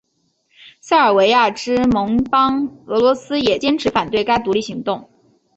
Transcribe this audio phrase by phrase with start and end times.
[0.79, 5.11] 塞尔维亚之盟邦俄罗斯也坚持反对该独立行动。